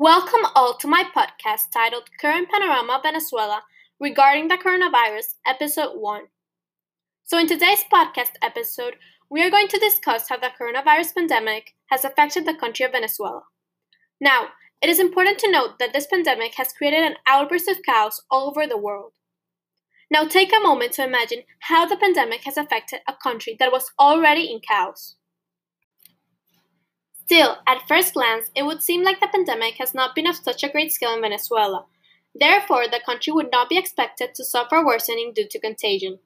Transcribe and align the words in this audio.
Welcome 0.00 0.46
all 0.54 0.76
to 0.76 0.86
my 0.86 1.02
podcast 1.12 1.72
titled 1.72 2.04
Current 2.20 2.48
Panorama 2.48 3.00
Venezuela 3.02 3.62
regarding 3.98 4.46
the 4.46 4.54
coronavirus, 4.54 5.34
episode 5.44 5.94
1. 5.94 6.22
So, 7.24 7.36
in 7.36 7.48
today's 7.48 7.82
podcast 7.92 8.30
episode, 8.40 8.94
we 9.28 9.42
are 9.42 9.50
going 9.50 9.66
to 9.66 9.80
discuss 9.80 10.28
how 10.28 10.36
the 10.36 10.52
coronavirus 10.56 11.16
pandemic 11.16 11.74
has 11.86 12.04
affected 12.04 12.46
the 12.46 12.54
country 12.54 12.86
of 12.86 12.92
Venezuela. 12.92 13.42
Now, 14.20 14.50
it 14.80 14.88
is 14.88 15.00
important 15.00 15.40
to 15.40 15.50
note 15.50 15.80
that 15.80 15.92
this 15.92 16.06
pandemic 16.06 16.54
has 16.58 16.72
created 16.72 17.02
an 17.02 17.16
outburst 17.26 17.68
of 17.68 17.82
chaos 17.82 18.22
all 18.30 18.50
over 18.50 18.68
the 18.68 18.78
world. 18.78 19.14
Now, 20.12 20.26
take 20.26 20.52
a 20.56 20.62
moment 20.62 20.92
to 20.92 21.04
imagine 21.04 21.42
how 21.62 21.86
the 21.86 21.96
pandemic 21.96 22.44
has 22.44 22.56
affected 22.56 23.00
a 23.08 23.14
country 23.20 23.56
that 23.58 23.72
was 23.72 23.90
already 23.98 24.48
in 24.48 24.60
chaos. 24.60 25.16
Still, 27.28 27.58
at 27.66 27.86
first 27.86 28.14
glance, 28.14 28.50
it 28.54 28.62
would 28.62 28.82
seem 28.82 29.02
like 29.02 29.20
the 29.20 29.28
pandemic 29.28 29.74
has 29.74 29.92
not 29.92 30.14
been 30.14 30.26
of 30.26 30.36
such 30.36 30.62
a 30.62 30.68
great 30.70 30.90
scale 30.90 31.12
in 31.12 31.20
Venezuela. 31.20 31.84
Therefore, 32.34 32.88
the 32.88 33.02
country 33.04 33.34
would 33.34 33.50
not 33.52 33.68
be 33.68 33.76
expected 33.76 34.34
to 34.34 34.44
suffer 34.46 34.82
worsening 34.82 35.34
due 35.34 35.46
to 35.50 35.60
contagion. 35.60 36.20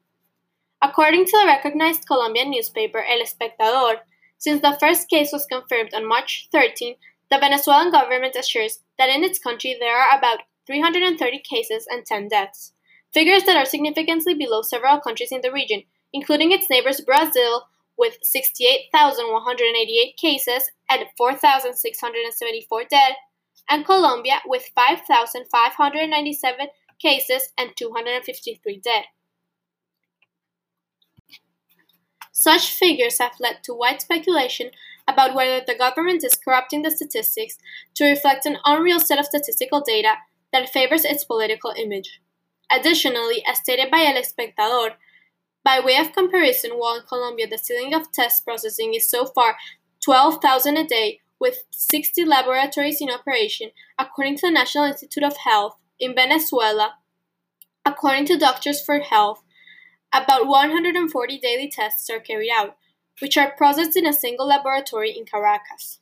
According 0.81 1.25
to 1.25 1.33
the 1.33 1.47
recognized 1.47 2.07
Colombian 2.07 2.51
newspaper 2.51 3.03
El 3.03 3.19
Espectador, 3.19 3.97
since 4.39 4.63
the 4.63 4.77
first 4.79 5.11
case 5.11 5.33
was 5.33 5.45
confirmed 5.45 5.93
on 5.93 6.07
March 6.07 6.49
13, 6.53 6.95
the 7.33 7.39
Venezuelan 7.39 7.91
government 7.91 8.37
assures 8.37 8.79
that 8.97 9.11
in 9.11 9.25
its 9.25 9.41
country 9.41 9.77
there 9.81 9.97
are 9.97 10.17
about 10.17 10.43
330 10.69 11.41
cases 11.41 11.85
and 11.91 12.07
10 12.07 12.29
deaths, 12.29 12.75
figures 13.13 13.43
that 13.43 13.57
are 13.57 13.67
significantly 13.67 14.35
below 14.35 14.63
several 14.63 15.01
countries 15.01 15.33
in 15.33 15.41
the 15.41 15.51
region, 15.51 15.83
including 16.13 16.53
its 16.53 16.71
neighbors 16.71 17.01
Brazil, 17.01 17.65
with 17.97 18.19
68,188 18.23 20.17
cases 20.17 20.71
and 20.91 21.05
4,674 21.17 22.85
dead, 22.91 23.15
and 23.69 23.85
Colombia 23.85 24.41
with 24.47 24.71
5,597 24.75 26.69
cases 27.01 27.53
and 27.59 27.77
253 27.77 28.81
dead. 28.83 29.05
Such 32.33 32.73
figures 32.73 33.19
have 33.19 33.39
led 33.39 33.63
to 33.65 33.75
wide 33.75 34.01
speculation 34.01 34.71
about 35.07 35.35
whether 35.35 35.65
the 35.65 35.77
government 35.77 36.25
is 36.25 36.35
corrupting 36.35 36.83
the 36.83 36.91
statistics 36.91 37.59
to 37.95 38.05
reflect 38.05 38.47
an 38.47 38.59
unreal 38.65 39.01
set 39.01 39.19
of 39.19 39.27
statistical 39.27 39.81
data 39.81 40.15
that 40.53 40.69
favors 40.69 41.05
its 41.05 41.25
political 41.25 41.73
image. 41.77 42.21
Additionally, 42.71 43.45
as 43.47 43.59
stated 43.59 43.91
by 43.91 44.03
El 44.03 44.15
Espectador, 44.15 44.95
by 45.65 45.81
way 45.81 45.97
of 45.97 46.13
comparison, 46.13 46.73
while 46.73 46.97
in 46.97 47.03
Colombia 47.03 47.47
the 47.49 47.59
ceiling 47.59 47.95
of 47.95 48.13
test 48.13 48.45
processing 48.45 48.95
is 48.95 49.09
so 49.09 49.27
far 49.27 49.57
12,000 50.05 50.77
a 50.77 50.87
day, 50.87 51.21
with 51.39 51.65
60 51.71 52.25
laboratories 52.25 53.01
in 53.01 53.11
operation, 53.11 53.71
according 53.99 54.37
to 54.37 54.47
the 54.47 54.53
National 54.53 54.85
Institute 54.85 55.25
of 55.25 55.37
Health, 55.39 55.77
in 55.99 56.15
Venezuela, 56.15 56.95
according 57.85 58.27
to 58.27 58.39
Doctors 58.39 58.85
for 58.85 59.01
Health, 59.01 59.43
about 60.13 60.47
140 60.47 61.39
daily 61.39 61.69
tests 61.69 62.09
are 62.11 62.21
carried 62.21 62.51
out, 62.51 62.77
which 63.21 63.37
are 63.37 63.55
processed 63.57 63.97
in 63.97 64.07
a 64.07 64.13
single 64.13 64.47
laboratory 64.47 65.11
in 65.17 65.25
Caracas. 65.25 65.99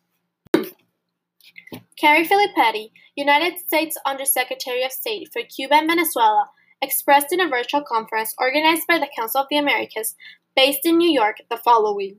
Carrie 1.97 2.27
Filippetti, 2.27 2.91
United 3.15 3.59
States 3.59 3.97
Undersecretary 4.07 4.83
of 4.83 4.93
State 4.93 5.29
for 5.33 5.43
Cuba 5.43 5.75
and 5.77 5.89
Venezuela, 5.89 6.51
expressed 6.83 7.33
in 7.33 7.41
a 7.41 7.49
virtual 7.49 7.83
conference 7.83 8.35
organized 8.39 8.87
by 8.87 8.99
the 8.99 9.09
Council 9.17 9.43
of 9.43 9.49
the 9.51 9.59
Americas 9.59 10.15
based 10.57 10.85
in 10.85 10.99
New 10.99 11.11
York 11.11 11.37
the 11.51 11.57
following 11.57 12.19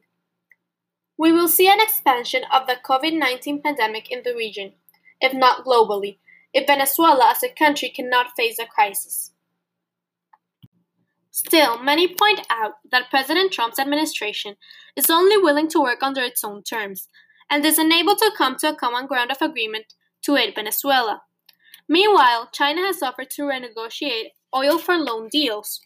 We 1.18 1.32
will 1.32 1.48
see 1.48 1.68
an 1.68 1.82
expansion 1.82 2.44
of 2.52 2.68
the 2.68 2.78
COVID 2.84 3.18
19 3.18 3.62
pandemic 3.62 4.12
in 4.12 4.22
the 4.24 4.36
region, 4.36 4.74
if 5.20 5.34
not 5.34 5.66
globally, 5.66 6.18
if 6.54 6.68
Venezuela 6.68 7.32
as 7.32 7.44
a 7.44 7.50
country 7.50 7.90
cannot 7.90 8.36
face 8.36 8.58
the 8.58 8.66
crisis. 8.66 9.32
Still, 11.32 11.82
many 11.82 12.14
point 12.14 12.42
out 12.50 12.74
that 12.92 13.10
President 13.10 13.54
Trump's 13.54 13.80
administration 13.80 14.58
is 14.96 15.10
only 15.10 15.38
willing 15.38 15.70
to 15.70 15.82
work 15.82 16.04
under 16.04 16.22
its 16.22 16.44
own 16.44 16.62
terms 16.62 17.08
and 17.50 17.66
is 17.66 17.78
unable 17.78 18.16
to 18.16 18.32
come 18.38 18.58
to 18.58 18.70
a 18.70 18.76
common 18.76 19.08
ground 19.08 19.32
of 19.32 19.42
agreement 19.42 19.94
to 20.24 20.36
aid 20.36 20.56
Venezuela. 20.56 21.22
Meanwhile, 21.92 22.48
China 22.54 22.84
has 22.84 23.04
offered 23.04 23.30
to 23.32 23.42
renegotiate 23.42 24.30
oil 24.56 24.78
for 24.78 24.96
loan 24.96 25.28
deals 25.30 25.82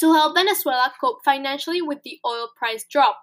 to 0.00 0.14
help 0.14 0.34
Venezuela 0.34 0.90
cope 0.98 1.22
financially 1.22 1.82
with 1.82 1.98
the 2.02 2.18
oil 2.24 2.48
price 2.56 2.86
drop, 2.90 3.18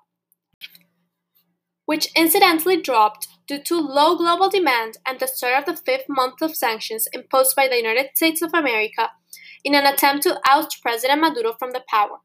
which 1.87 2.13
incidentally 2.15 2.79
dropped 2.79 3.27
due 3.47 3.57
to 3.63 3.79
low 3.79 4.15
global 4.15 4.49
demand 4.49 4.99
and 5.03 5.19
the 5.19 5.25
start 5.25 5.57
of 5.57 5.65
the 5.65 5.81
fifth 5.81 6.05
month 6.07 6.43
of 6.43 6.55
sanctions 6.55 7.07
imposed 7.11 7.55
by 7.55 7.67
the 7.67 7.77
United 7.77 8.11
States 8.13 8.43
of 8.43 8.53
America 8.53 9.09
in 9.63 9.73
an 9.73 9.87
attempt 9.87 10.21
to 10.21 10.39
oust 10.47 10.83
President 10.83 11.19
Maduro 11.19 11.53
from 11.57 11.71
the 11.71 11.83
power. 11.89 12.19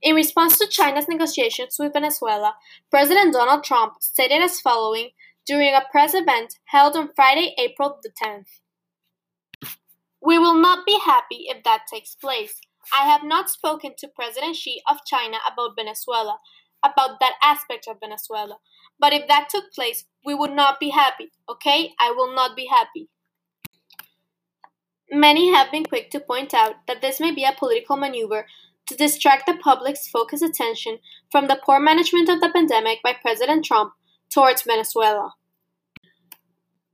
In 0.00 0.14
response 0.14 0.60
to 0.60 0.68
China's 0.68 1.08
negotiations 1.08 1.74
with 1.80 1.92
Venezuela, 1.92 2.54
President 2.88 3.32
Donald 3.32 3.64
Trump 3.64 3.94
stated 3.98 4.42
as 4.42 4.60
following 4.60 5.10
during 5.44 5.74
a 5.74 5.82
press 5.90 6.14
event 6.14 6.54
held 6.66 6.94
on 6.94 7.10
Friday, 7.16 7.52
April 7.58 7.98
the 8.00 8.10
10th. 8.10 8.60
We 10.26 10.40
will 10.40 10.60
not 10.60 10.84
be 10.84 10.98
happy 10.98 11.44
if 11.46 11.62
that 11.62 11.84
takes 11.88 12.16
place. 12.16 12.60
I 12.92 13.06
have 13.06 13.22
not 13.22 13.48
spoken 13.48 13.94
to 13.98 14.08
President 14.08 14.56
Xi 14.56 14.82
of 14.90 15.04
China 15.06 15.36
about 15.46 15.76
Venezuela, 15.76 16.38
about 16.82 17.20
that 17.20 17.34
aspect 17.44 17.86
of 17.86 18.00
Venezuela. 18.00 18.56
But 18.98 19.12
if 19.12 19.28
that 19.28 19.48
took 19.48 19.72
place, 19.72 20.06
we 20.24 20.34
would 20.34 20.50
not 20.50 20.80
be 20.80 20.88
happy, 20.88 21.30
okay? 21.48 21.92
I 22.00 22.10
will 22.10 22.34
not 22.34 22.56
be 22.56 22.66
happy. 22.66 23.08
Many 25.12 25.54
have 25.54 25.70
been 25.70 25.84
quick 25.84 26.10
to 26.10 26.18
point 26.18 26.52
out 26.52 26.74
that 26.88 27.02
this 27.02 27.20
may 27.20 27.30
be 27.30 27.44
a 27.44 27.54
political 27.56 27.96
maneuver 27.96 28.46
to 28.88 28.96
distract 28.96 29.46
the 29.46 29.54
public's 29.54 30.08
focused 30.08 30.42
attention 30.42 30.98
from 31.30 31.46
the 31.46 31.60
poor 31.64 31.78
management 31.78 32.28
of 32.28 32.40
the 32.40 32.50
pandemic 32.50 32.98
by 33.00 33.12
President 33.12 33.64
Trump 33.64 33.92
towards 34.28 34.62
Venezuela. 34.62 35.34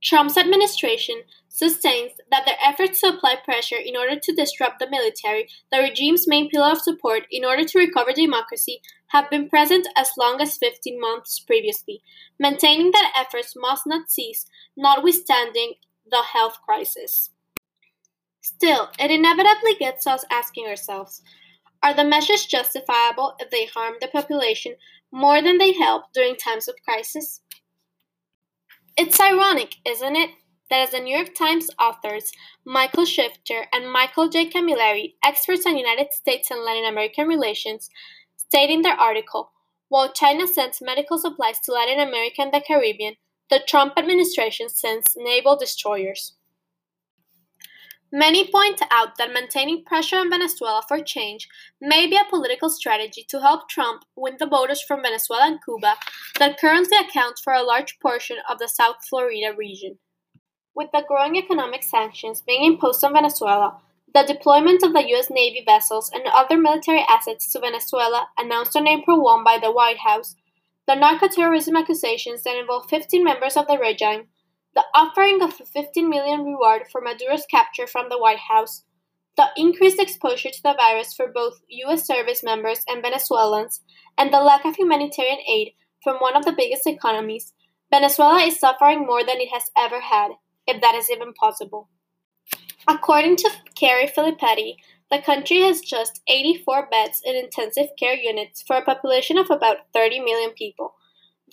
Trump's 0.03 0.37
administration 0.37 1.23
sustains 1.47 2.11
that 2.29 2.45
their 2.45 2.57
efforts 2.63 2.99
to 2.99 3.07
apply 3.07 3.37
pressure 3.43 3.77
in 3.77 3.95
order 3.95 4.19
to 4.19 4.35
disrupt 4.35 4.79
the 4.79 4.89
military, 4.89 5.47
the 5.71 5.79
regime's 5.79 6.27
main 6.27 6.49
pillar 6.49 6.71
of 6.71 6.81
support 6.81 7.23
in 7.31 7.45
order 7.45 7.63
to 7.63 7.79
recover 7.79 8.11
democracy, 8.11 8.81
have 9.07 9.29
been 9.29 9.47
present 9.47 9.87
as 9.95 10.11
long 10.17 10.41
as 10.41 10.57
15 10.57 10.99
months 10.99 11.39
previously, 11.39 12.01
maintaining 12.37 12.91
that 12.91 13.13
efforts 13.15 13.53
must 13.55 13.83
not 13.85 14.11
cease, 14.11 14.45
notwithstanding 14.75 15.75
the 16.09 16.23
health 16.33 16.57
crisis. 16.65 17.29
Still, 18.41 18.89
it 18.99 19.09
inevitably 19.09 19.75
gets 19.79 20.05
us 20.05 20.25
asking 20.29 20.65
ourselves 20.65 21.21
are 21.81 21.93
the 21.93 22.03
measures 22.03 22.45
justifiable 22.45 23.35
if 23.39 23.49
they 23.51 23.65
harm 23.65 23.95
the 23.99 24.07
population 24.07 24.75
more 25.11 25.41
than 25.41 25.57
they 25.57 25.73
help 25.73 26.05
during 26.13 26.35
times 26.35 26.69
of 26.69 26.75
crisis? 26.83 27.41
It's 28.95 29.19
ironic, 29.19 29.77
isn't 29.87 30.15
it, 30.15 30.29
that 30.69 30.81
as 30.81 30.91
the 30.91 30.99
New 30.99 31.15
York 31.15 31.33
Times 31.33 31.67
authors 31.79 32.31
Michael 32.63 33.05
Shifter 33.05 33.65
and 33.73 33.91
Michael 33.91 34.29
J. 34.29 34.47
Camilleri, 34.47 35.15
experts 35.25 35.65
on 35.65 35.77
United 35.77 36.13
States 36.13 36.51
and 36.51 36.61
Latin 36.61 36.85
American 36.85 37.27
relations, 37.27 37.89
state 38.37 38.69
in 38.69 38.83
their 38.83 38.93
article, 38.93 39.51
while 39.89 40.13
China 40.13 40.47
sends 40.47 40.79
medical 40.79 41.17
supplies 41.17 41.59
to 41.61 41.71
Latin 41.71 41.99
America 41.99 42.41
and 42.41 42.53
the 42.53 42.61
Caribbean, 42.61 43.15
the 43.49 43.61
Trump 43.67 43.93
administration 43.97 44.69
sends 44.69 45.15
naval 45.17 45.57
destroyers. 45.57 46.35
Many 48.15 48.47
point 48.47 48.79
out 48.91 49.17
that 49.17 49.33
maintaining 49.33 49.85
pressure 49.85 50.17
on 50.17 50.29
Venezuela 50.29 50.83
for 50.87 51.01
change 51.01 51.49
may 51.81 52.05
be 52.05 52.15
a 52.15 52.29
political 52.29 52.69
strategy 52.69 53.25
to 53.27 53.41
help 53.41 53.67
Trump 53.67 54.03
win 54.15 54.35
the 54.37 54.45
voters 54.45 54.83
from 54.87 55.01
Venezuela 55.01 55.47
and 55.47 55.59
Cuba 55.65 55.95
that 56.37 56.59
currently 56.59 56.95
account 56.95 57.39
for 57.43 57.53
a 57.53 57.63
large 57.63 57.97
portion 57.99 58.37
of 58.47 58.59
the 58.59 58.67
South 58.67 58.97
Florida 59.09 59.51
region. 59.57 59.97
With 60.75 60.89
the 60.93 61.03
growing 61.07 61.37
economic 61.37 61.81
sanctions 61.81 62.43
being 62.45 62.63
imposed 62.63 63.03
on 63.03 63.13
Venezuela, 63.13 63.81
the 64.13 64.23
deployment 64.27 64.83
of 64.83 64.93
the 64.93 65.09
U.S. 65.09 65.31
Navy 65.31 65.63
vessels 65.65 66.11
and 66.13 66.23
other 66.27 66.55
military 66.55 67.03
assets 67.09 67.51
to 67.51 67.59
Venezuela 67.61 68.27
announced 68.37 68.75
on 68.75 68.87
April 68.87 69.23
1 69.23 69.43
by 69.43 69.57
the 69.59 69.71
White 69.71 70.01
House, 70.05 70.35
the 70.85 70.93
narco-terrorism 70.93 71.75
accusations 71.75 72.43
that 72.43 72.59
involve 72.59 72.87
15 72.91 73.23
members 73.23 73.57
of 73.57 73.65
the 73.65 73.79
regime 73.79 74.27
the 74.75 74.83
offering 74.95 75.41
of 75.41 75.59
a 75.59 75.65
15 75.65 76.09
million 76.09 76.43
reward 76.43 76.83
for 76.91 77.01
Maduro's 77.01 77.45
capture 77.49 77.87
from 77.87 78.09
the 78.09 78.17
White 78.17 78.39
House, 78.39 78.83
the 79.37 79.47
increased 79.57 79.99
exposure 79.99 80.49
to 80.49 80.63
the 80.63 80.73
virus 80.73 81.13
for 81.13 81.27
both 81.27 81.61
U.S. 81.69 82.05
service 82.05 82.43
members 82.43 82.81
and 82.87 83.01
Venezuelans, 83.01 83.81
and 84.17 84.31
the 84.31 84.41
lack 84.41 84.65
of 84.65 84.75
humanitarian 84.75 85.39
aid 85.47 85.73
from 86.03 86.17
one 86.17 86.35
of 86.35 86.45
the 86.45 86.53
biggest 86.55 86.85
economies, 86.85 87.53
Venezuela 87.89 88.41
is 88.43 88.59
suffering 88.59 89.05
more 89.05 89.23
than 89.23 89.39
it 89.39 89.49
has 89.53 89.69
ever 89.77 89.99
had, 90.01 90.31
if 90.67 90.81
that 90.81 90.95
is 90.95 91.09
even 91.09 91.33
possible. 91.33 91.89
According 92.87 93.37
to 93.37 93.49
Carrie 93.75 94.07
Filippetti, 94.07 94.75
the 95.09 95.21
country 95.21 95.61
has 95.61 95.79
just 95.79 96.21
84 96.27 96.89
beds 96.89 97.21
in 97.23 97.35
intensive 97.35 97.89
care 97.97 98.15
units 98.15 98.63
for 98.65 98.75
a 98.75 98.83
population 98.83 99.37
of 99.37 99.49
about 99.49 99.77
30 99.93 100.19
million 100.19 100.51
people. 100.51 100.95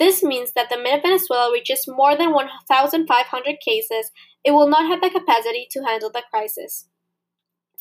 This 0.01 0.23
means 0.23 0.53
that 0.53 0.71
the 0.71 0.79
minute 0.79 1.03
Venezuela 1.03 1.53
reaches 1.53 1.85
more 1.87 2.17
than 2.17 2.33
1,500 2.33 3.57
cases, 3.63 4.11
it 4.43 4.53
will 4.53 4.67
not 4.67 4.87
have 4.87 5.03
the 5.03 5.11
capacity 5.11 5.69
to 5.71 5.83
handle 5.83 6.11
the 6.11 6.23
crisis. 6.31 6.89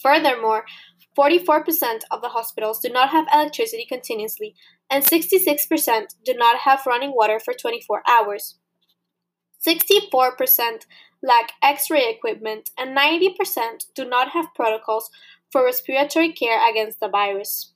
Furthermore, 0.04 0.66
44% 1.18 2.02
of 2.12 2.22
the 2.22 2.28
hospitals 2.28 2.82
do 2.82 2.90
not 2.90 3.10
have 3.10 3.26
electricity 3.34 3.86
continuously, 3.88 4.54
and 4.90 5.02
66% 5.02 6.08
do 6.26 6.34
not 6.34 6.60
have 6.60 6.86
running 6.86 7.14
water 7.16 7.40
for 7.40 7.54
24 7.54 8.04
hours. 8.06 8.60
64% 9.66 10.86
lack 11.24 11.54
x 11.64 11.90
ray 11.90 12.10
equipment, 12.10 12.70
and 12.78 12.98
90% 12.98 13.94
do 13.96 14.04
not 14.04 14.32
have 14.32 14.54
protocols 14.54 15.10
for 15.50 15.64
respiratory 15.64 16.34
care 16.34 16.70
against 16.70 17.00
the 17.00 17.08
virus. 17.08 17.74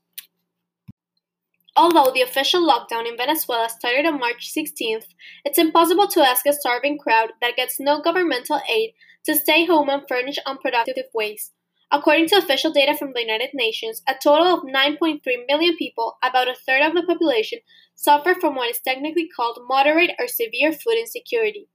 Although 1.75 2.11
the 2.13 2.21
official 2.21 2.61
lockdown 2.61 3.07
in 3.07 3.17
Venezuela 3.17 3.67
started 3.67 4.05
on 4.05 4.19
March 4.19 4.53
16th, 4.55 5.07
it's 5.43 5.57
impossible 5.57 6.07
to 6.09 6.21
ask 6.21 6.45
a 6.45 6.53
starving 6.53 6.99
crowd 6.99 7.31
that 7.41 7.55
gets 7.55 7.79
no 7.79 7.99
governmental 7.99 8.61
aid 8.69 8.93
to 9.25 9.35
stay 9.35 9.65
home 9.65 9.89
and 9.89 10.03
furnish 10.07 10.37
unproductive 10.45 11.05
waste. 11.15 11.51
According 11.91 12.27
to 12.27 12.37
official 12.37 12.71
data 12.71 12.95
from 12.95 13.13
the 13.13 13.21
United 13.21 13.51
Nations, 13.53 14.03
a 14.07 14.13
total 14.13 14.47
of 14.47 14.63
9.3 14.63 15.21
million 15.47 15.75
people, 15.75 16.17
about 16.23 16.47
a 16.47 16.55
third 16.55 16.83
of 16.83 16.93
the 16.93 17.03
population, 17.03 17.59
suffer 17.95 18.35
from 18.35 18.55
what 18.55 18.69
is 18.69 18.79
technically 18.79 19.27
called 19.27 19.59
moderate 19.67 20.11
or 20.19 20.27
severe 20.27 20.71
food 20.71 20.97
insecurity. 20.99 21.69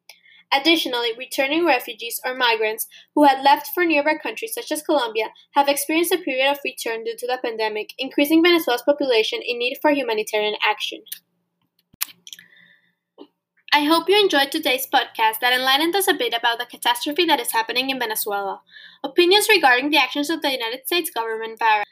Additionally, 0.53 1.11
returning 1.19 1.67
refugees 1.67 2.21
or 2.25 2.35
migrants 2.35 2.87
who 3.15 3.25
had 3.25 3.43
left 3.43 3.69
for 3.75 3.85
nearby 3.85 4.15
countries 4.15 4.55
such 4.55 4.73
as 4.73 4.83
Colombia 4.83 5.27
have 5.53 5.69
experienced 5.69 6.13
a 6.13 6.19
period 6.19 6.51
of 6.51 6.59
return 6.65 7.05
due 7.05 7.17
to 7.19 7.27
the 7.27 7.39
pandemic, 7.43 7.93
increasing 7.99 8.43
Venezuela's 8.43 8.83
population 8.83 9.41
in 9.47 9.59
need 9.59 9.79
for 9.83 9.91
humanitarian 9.91 10.55
action. 10.67 11.03
I 13.71 13.85
hope 13.85 14.09
you 14.09 14.19
enjoyed 14.19 14.51
today's 14.51 14.87
podcast 14.87 15.41
that 15.43 15.53
enlightened 15.53 15.95
us 15.95 16.09
a 16.09 16.15
bit 16.15 16.33
about 16.33 16.59
the 16.59 16.65
catastrophe 16.65 17.27
that 17.27 17.41
is 17.41 17.53
happening 17.53 17.91
in 17.91 17.99
Venezuela. 17.99 18.63
Opinions 19.05 19.47
regarding 19.51 19.91
the 19.91 19.99
actions 19.99 20.31
of 20.31 20.41
the 20.41 20.51
United 20.51 20.87
States 20.87 21.11
government 21.11 21.59
vary. 21.59 21.85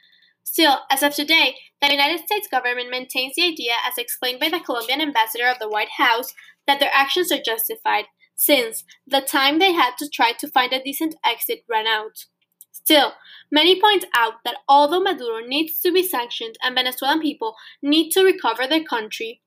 Still, 0.43 0.79
as 0.89 1.03
of 1.03 1.13
today, 1.13 1.55
the 1.79 1.91
United 1.91 2.25
States 2.25 2.47
government 2.49 2.89
maintains 2.89 3.35
the 3.35 3.43
idea, 3.43 3.73
as 3.87 3.99
explained 3.99 4.39
by 4.39 4.49
the 4.49 4.59
Colombian 4.59 5.01
ambassador 5.01 5.47
of 5.47 5.59
the 5.59 5.69
White 5.69 5.91
House, 5.97 6.33
that 6.65 6.79
their 6.79 6.89
actions 6.91 7.31
are 7.31 7.41
justified 7.41 8.05
since 8.37 8.85
the 9.05 9.19
time 9.19 9.59
they 9.59 9.73
had 9.73 9.97
to 9.97 10.07
try 10.07 10.31
to 10.31 10.47
find 10.47 10.71
a 10.71 10.81
decent 10.81 11.15
exit 11.25 11.65
ran 11.67 11.87
out. 11.87 12.25
Still, 12.71 13.13
many 13.51 13.81
point 13.81 14.05
out 14.15 14.35
that 14.45 14.59
although 14.69 15.01
Maduro 15.01 15.39
needs 15.45 15.81
to 15.81 15.91
be 15.91 16.03
sanctioned 16.03 16.55
and 16.63 16.75
Venezuelan 16.75 17.19
people 17.19 17.55
need 17.81 18.11
to 18.11 18.23
recover 18.23 18.67
their 18.67 18.83
country, 18.83 19.41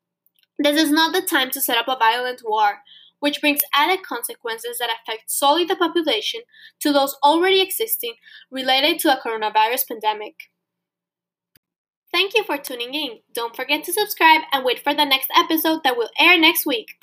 this 0.58 0.78
is 0.78 0.90
not 0.90 1.14
the 1.14 1.22
time 1.22 1.50
to 1.52 1.60
set 1.60 1.78
up 1.78 1.88
a 1.88 1.96
violent 1.96 2.42
war, 2.44 2.80
which 3.20 3.40
brings 3.40 3.60
added 3.74 4.02
consequences 4.02 4.78
that 4.78 4.90
affect 4.90 5.30
solely 5.30 5.64
the 5.64 5.76
population 5.76 6.40
to 6.80 6.92
those 6.92 7.16
already 7.22 7.62
existing 7.62 8.14
related 8.50 8.98
to 8.98 9.08
a 9.08 9.20
coronavirus 9.20 9.86
pandemic. 9.88 10.34
Thank 12.12 12.34
you 12.34 12.42
for 12.42 12.58
tuning 12.58 12.92
in. 12.92 13.20
Don't 13.32 13.54
forget 13.54 13.84
to 13.84 13.92
subscribe 13.92 14.40
and 14.52 14.64
wait 14.64 14.82
for 14.82 14.92
the 14.92 15.04
next 15.04 15.30
episode 15.34 15.84
that 15.84 15.96
will 15.96 16.10
air 16.18 16.36
next 16.36 16.66
week. 16.66 16.96